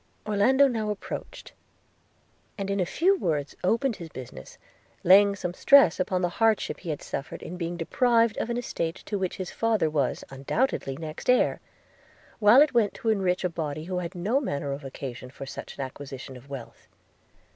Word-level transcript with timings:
Orlando 0.25 0.67
now 0.67 0.89
approached, 0.89 1.53
and 2.57 2.71
in 2.71 2.79
a 2.79 2.87
few 2.87 3.15
words 3.15 3.55
opened 3.63 3.97
his 3.97 4.09
business, 4.09 4.57
laying 5.03 5.35
some 5.35 5.53
stress 5.53 5.99
upon 5.99 6.23
the 6.23 6.29
hardships 6.41 6.81
he 6.81 6.89
had 6.89 7.03
suffered 7.03 7.43
in 7.43 7.55
being 7.55 7.77
deprived 7.77 8.35
of 8.39 8.49
an 8.49 8.57
estate 8.57 8.95
to 9.05 9.19
which 9.19 9.37
his 9.37 9.51
father 9.51 9.91
was 9.91 10.23
undoubtedly 10.31 10.97
next 10.97 11.29
heir, 11.29 11.61
while 12.39 12.63
it 12.63 12.73
went 12.73 12.95
to 12.95 13.09
enrich 13.09 13.43
a 13.43 13.47
body 13.49 13.83
who 13.83 13.99
had 13.99 14.15
no 14.15 14.41
manner 14.41 14.71
of 14.71 14.83
occasion 14.83 15.29
for 15.29 15.45
such 15.45 15.75
an 15.75 15.81
acquisition 15.81 16.35
of 16.35 16.49
wealth. 16.49 16.87